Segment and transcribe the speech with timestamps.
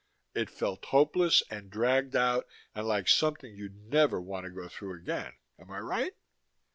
[0.33, 4.95] It felt hopeless and dragged out and like something you'd never want to go through
[4.95, 6.15] again, am I right?